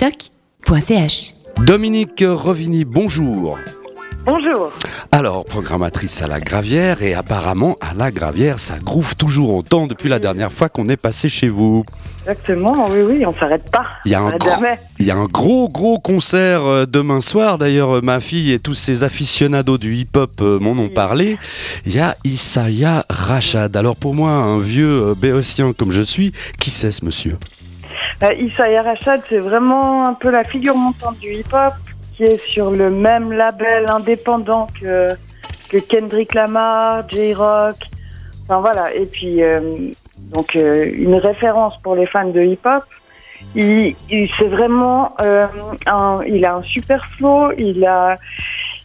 [0.00, 1.34] radiovostok.ch.
[1.64, 3.58] Dominique Rovini, bonjour.
[4.26, 4.70] Bonjour.
[5.12, 10.08] Alors, programmatrice à la Gravière, et apparemment à la Gravière, ça groove toujours autant depuis
[10.10, 11.84] la dernière fois qu'on est passé chez vous.
[12.20, 13.86] Exactement, oui, oui, on s'arrête pas.
[14.04, 14.78] Il y a un gros- jamais.
[14.98, 17.56] Il y a un gros, gros concert euh, demain soir.
[17.56, 21.38] D'ailleurs, euh, ma fille et tous ces aficionados du hip-hop euh, m'en ont parlé.
[21.86, 23.74] Il y a Isaiah Rachad.
[23.76, 27.36] Alors, pour moi, un vieux béotien comme je suis, qui c'est ce monsieur?
[28.22, 31.74] Euh, Issa Rachad, c'est vraiment un peu la figure montante du hip-hop,
[32.16, 35.08] qui est sur le même label indépendant que,
[35.70, 37.76] que Kendrick Lamar, J-Rock.
[38.44, 39.90] Enfin voilà, et puis euh,
[40.34, 42.84] donc euh, une référence pour les fans de hip-hop.
[43.54, 43.96] Il,
[44.38, 48.16] c'est vraiment, un, il a un super flow, il a,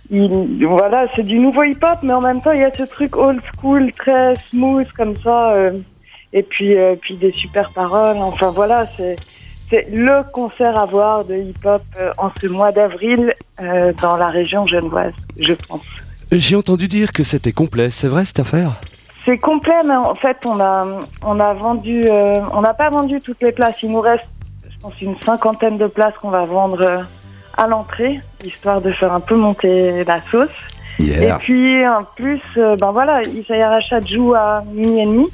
[0.09, 3.17] il, voilà, c'est du nouveau hip-hop, mais en même temps il y a ce truc
[3.17, 5.53] old school très smooth comme ça.
[6.35, 8.17] Et puis, euh, puis des super paroles.
[8.17, 9.15] Enfin voilà, c'est
[9.69, 14.29] c'est le concert à voir de hip-hop euh, en ce mois d'avril euh, dans la
[14.29, 15.81] région genevoise, je pense.
[16.31, 17.89] J'ai entendu dire que c'était complet.
[17.89, 18.73] C'est vrai cette affaire?
[19.23, 20.85] C'est complet, mais en fait, on a,
[21.23, 23.75] on a vendu, euh, on n'a pas vendu toutes les places.
[23.81, 24.27] Il nous reste,
[24.69, 27.05] je pense, une cinquantaine de places qu'on va vendre
[27.57, 30.49] à l'entrée, histoire de faire un peu monter la sauce.
[30.99, 35.27] Et puis, en plus, ben voilà, Isaiah Rachat joue à minuit et demi.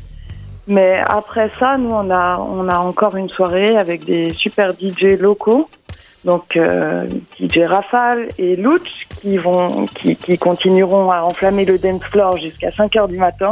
[0.68, 5.18] Mais après ça, nous, on a, on a encore une soirée avec des super DJ
[5.20, 5.68] locaux.
[6.24, 7.08] Donc, euh,
[7.40, 8.84] DJ Rafale et Lutz
[9.22, 13.50] qui, vont, qui, qui continueront à enflammer le dance floor jusqu'à 5 heures du matin.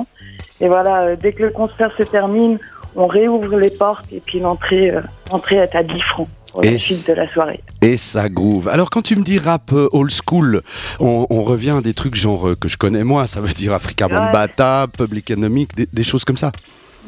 [0.62, 2.60] Et voilà, euh, dès que le concert se termine,
[2.96, 6.72] on réouvre les portes et puis l'entrée euh, l'entrée est à 10 francs pour Et
[6.74, 7.60] la suite c'est- de la soirée.
[7.82, 8.68] Et ça groove.
[8.68, 10.62] Alors quand tu me dis rap old school,
[11.00, 14.06] on, on revient à des trucs genre que je connais moi, ça veut dire Africa
[14.08, 14.14] Ouais.
[14.14, 16.52] Bambata, Public Enemy, des, des choses comme ça.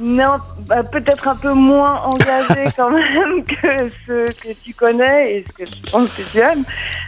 [0.01, 5.45] Non, bah, peut-être un peu moins engagé quand même que ce que tu connais et
[5.47, 6.63] ce que je pense que tu aimes.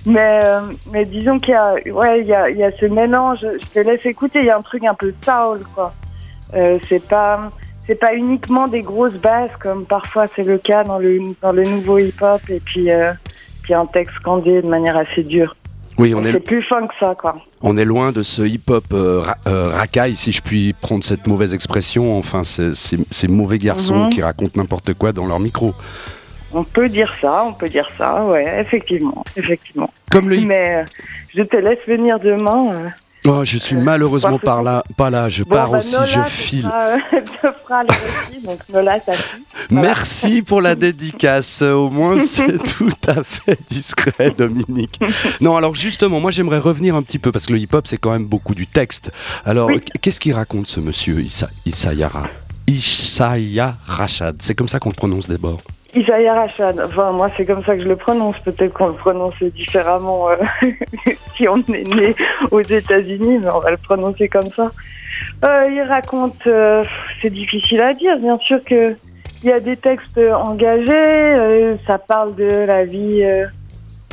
[0.05, 2.85] Mais, euh, mais disons qu'il y a, ouais, il y a, il y a ce
[2.85, 3.39] mélange.
[3.41, 4.39] Je te laisse écouter.
[4.39, 5.91] Il y a un truc un peu soul, quoi.
[6.53, 7.51] Euh, c'est pas,
[7.87, 11.63] c'est pas uniquement des grosses basses comme parfois c'est le cas dans le, dans le
[11.63, 13.11] nouveau hip-hop et puis, euh,
[13.63, 15.55] puis un texte scandé de manière assez dure.
[15.97, 17.35] Oui, on est, plus fin que ça, quoi.
[17.61, 21.27] on est loin de ce hip-hop euh, ra- euh, racaille, si je puis prendre cette
[21.27, 24.09] mauvaise expression, enfin ces, mauvais garçons Mhm.
[24.09, 25.73] qui racontent n'importe quoi dans leur micro.
[26.53, 29.89] On peut dire ça, on peut dire ça, ouais, effectivement, effectivement.
[30.11, 30.85] Comme le Mais euh,
[31.35, 32.73] je te laisse venir demain.
[33.25, 33.29] Euh.
[33.39, 36.05] Oh, je suis malheureusement pas par là, pas là, je Bon, pars bah, aussi, Nola
[36.05, 36.61] je te file.
[36.63, 39.43] fera, euh, te fera le récit, donc Nola, ça suit.
[39.69, 39.89] voilà.
[39.89, 41.61] Merci pour la dédicace.
[41.61, 44.99] Au moins, c'est tout à fait discret, Dominique.
[45.41, 48.11] Non, alors justement, moi, j'aimerais revenir un petit peu parce que le hip-hop, c'est quand
[48.11, 49.11] même beaucoup du texte.
[49.45, 49.81] Alors, Oui.
[50.01, 51.49] qu'est-ce qu'il raconte ce monsieur Issa,
[52.67, 55.61] Isayara Rachad C'est comme ça qu'on le prononce d'abord.
[55.95, 59.41] Isaiah Rachad, enfin moi c'est comme ça que je le prononce, peut-être qu'on le prononce
[59.43, 60.35] différemment euh,
[61.35, 62.15] si on est né
[62.51, 64.71] aux États-Unis, mais on va le prononcer comme ça.
[65.45, 66.83] Euh, il raconte, euh,
[67.21, 68.95] c'est difficile à dire, bien sûr que
[69.43, 73.27] il y a des textes engagés, ça parle de la vie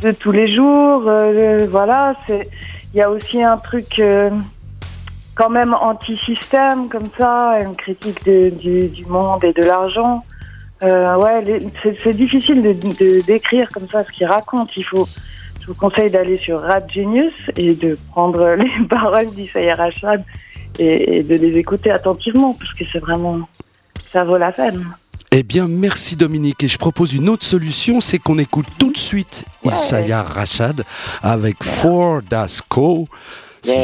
[0.02, 1.08] de tous les jours,
[1.70, 4.02] voilà, il y a aussi un truc
[5.36, 10.24] quand même anti-système comme ça, une critique du monde et de l'argent.
[10.82, 11.60] Euh, ouais,
[12.02, 14.70] c'est difficile de, décrire comme ça ce qu'il raconte.
[14.76, 15.06] Il faut,
[15.60, 20.24] je vous conseille d'aller sur Rap Genius et de prendre les paroles d'Isaiah Rachad
[20.78, 23.40] et, et de les écouter attentivement parce que c'est vraiment,
[24.12, 24.86] ça vaut la peine.
[25.32, 26.64] Eh bien, merci Dominique.
[26.64, 29.72] Et je propose une autre solution, c'est qu'on écoute tout de suite Ouais.
[29.72, 30.82] Isaiah Rachad
[31.22, 33.06] avec Four Das Co.
[33.62, 33.78] Si.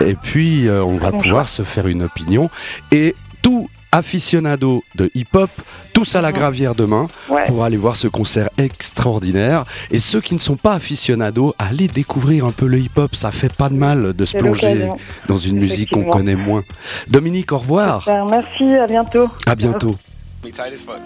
[0.00, 2.50] Et puis, euh, on va pouvoir se faire une opinion.
[2.90, 5.50] Et tout aficionado de hip-hop,
[5.92, 7.44] tous à la gravière demain, Ouais.
[7.46, 9.64] pour aller voir ce concert extraordinaire.
[9.90, 13.14] Et ceux qui ne sont pas aficionados, allez découvrir un peu le hip-hop.
[13.14, 14.88] Ça fait pas de mal de se plonger
[15.26, 16.62] dans une musique qu'on connaît moins.
[17.08, 18.02] Dominique, au revoir.
[18.02, 19.28] Super, Merci, à bientôt.
[19.46, 19.96] À bientôt.
[20.42, 21.00] Be tight as fuck.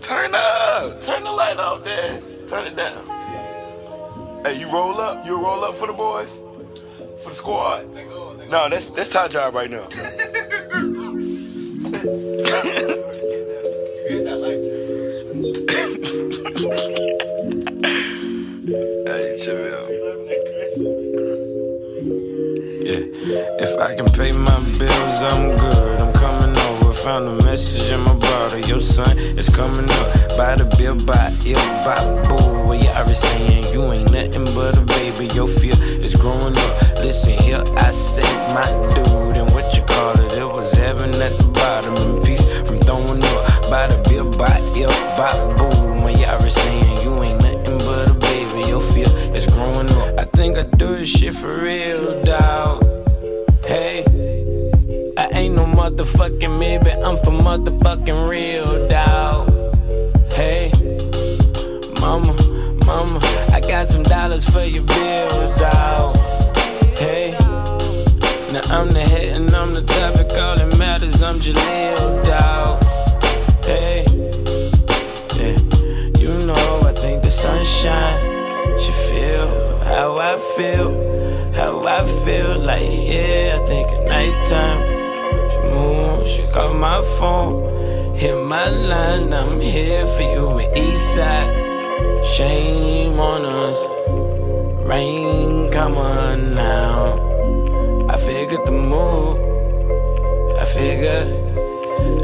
[0.00, 1.00] Turn up.
[1.00, 2.32] Turn the light off, Daz.
[2.48, 3.02] Turn it down.
[4.44, 5.24] Hey, you roll up.
[5.26, 6.40] You roll up for the boys?
[7.24, 7.86] For the squad?
[8.50, 9.88] No, that's that's our job right now.
[23.58, 26.00] If I can pay my bills, I'm good.
[26.00, 26.92] I'm coming over.
[26.92, 28.60] Found a message in my bottle.
[28.60, 30.05] Your son is coming up.
[45.16, 45.94] By boo.
[45.94, 48.68] Man, Yaris saying you ain't nothing but a baby.
[48.68, 50.18] Your fear is growing up.
[50.18, 52.84] I think I do this shit for real, dog.
[53.64, 54.04] Hey,
[55.16, 56.90] I ain't no motherfucking maybe.
[56.90, 59.48] I'm for motherfucking real, dog.
[60.30, 60.70] Hey,
[62.00, 62.34] mama,
[62.86, 63.20] mama,
[63.52, 64.84] I got some dollars for your
[80.56, 82.58] feel, how I feel.
[82.58, 84.80] Like yeah, I think at nighttime,
[85.52, 89.32] the moon should call my phone, hit my line.
[89.32, 92.24] I'm here for you in Eastside.
[92.24, 93.78] Shame on us,
[94.88, 98.08] rain come on now.
[98.08, 99.36] I figured the move.
[100.58, 101.28] I figured,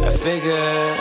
[0.09, 0.97] I figured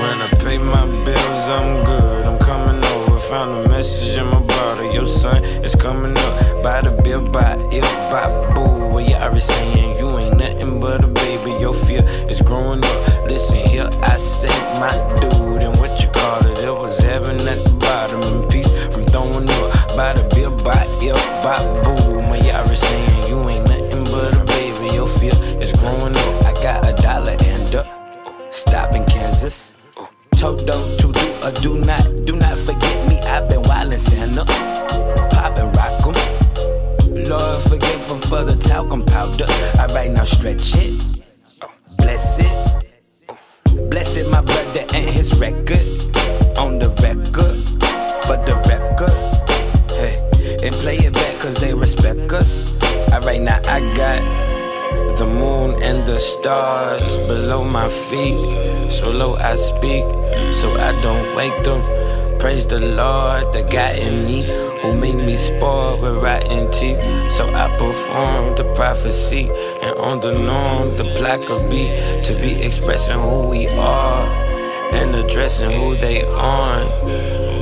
[0.00, 2.26] when I pay my bills, I'm good.
[2.26, 3.18] I'm coming over.
[3.20, 4.51] Found a message in my
[4.90, 6.62] Your son is coming up.
[6.62, 8.94] By the bill, by it, by boo.
[8.94, 11.52] Well, I was saying you ain't nothing but a baby.
[11.52, 13.26] Your fear is growing up.
[13.26, 14.48] Listen here, I say
[14.80, 16.58] my dude, and what you call it?
[16.58, 19.96] It was heaven at the bottom, and peace from throwing up.
[19.96, 22.12] By the bill, by it, by boo.
[22.44, 24.94] Yeah, I was saying you ain't nothing but a baby.
[24.94, 26.44] Your fear is growing up.
[26.44, 27.86] I got a dollar and a
[28.50, 29.74] stop in Kansas.
[30.36, 32.41] Toto to do or do not, do not
[34.02, 34.44] Santa,
[35.30, 36.16] poppin' rock 'em.
[37.28, 39.46] Lord forgive 'em for the talcum powder.
[39.78, 40.94] Alright, now stretch it,
[41.98, 42.56] bless it.
[43.90, 45.86] Bless it, my brother and his record.
[46.56, 47.56] On the record,
[48.24, 49.18] for the record.
[49.98, 50.14] Hey,
[50.66, 52.76] and play it back cause they respect us.
[53.12, 54.51] Alright, now I got
[55.22, 58.90] the moon and the stars below my feet.
[58.90, 60.02] So low I speak,
[60.52, 61.80] so I don't wake them.
[62.40, 64.42] Praise the Lord, the guy in me
[64.80, 66.98] who made me spoil with rotten teeth.
[67.30, 69.48] So I perform the prophecy,
[69.84, 71.84] and on the norm, the plaque of be
[72.26, 74.26] to be expressing who we are
[74.92, 76.90] and addressing who they aren't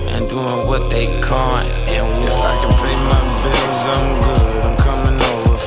[0.09, 1.69] and doing what they can't.
[1.95, 4.50] And if I can pay my bills, I'm good.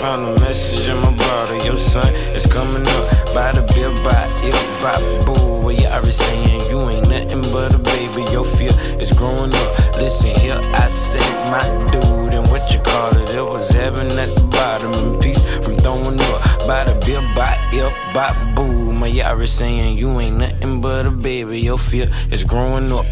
[0.04, 1.64] Found a message in my bottle.
[1.64, 3.34] Your son is coming up.
[3.34, 5.72] By the bill, by it, by boo.
[5.72, 8.24] Yeah, I was saying you ain't nothing but a baby.
[8.30, 9.96] Your fear is growing up.
[9.96, 13.30] Listen here, I say my dude, and what you call it?
[13.30, 16.68] It was heaven at the bottom, and peace from throwing up.
[16.68, 18.92] By the bill, by it, by boo.
[18.92, 21.62] My I saying you ain't nothing but a baby.
[21.62, 23.06] Your fear is growing up.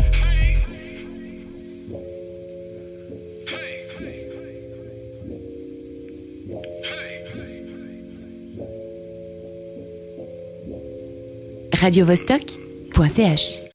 [11.81, 13.61] radiovostok.ch